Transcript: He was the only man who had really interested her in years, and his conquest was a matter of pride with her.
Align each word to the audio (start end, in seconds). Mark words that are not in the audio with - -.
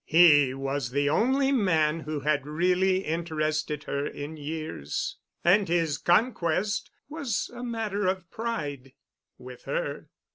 He 0.03 0.55
was 0.55 0.89
the 0.89 1.11
only 1.11 1.51
man 1.51 1.99
who 1.99 2.21
had 2.21 2.47
really 2.47 3.05
interested 3.05 3.83
her 3.83 4.03
in 4.07 4.35
years, 4.35 5.17
and 5.43 5.67
his 5.67 5.99
conquest 5.99 6.89
was 7.07 7.51
a 7.53 7.61
matter 7.63 8.07
of 8.07 8.27
pride 8.31 8.93
with 9.37 9.65
her. 9.65 10.09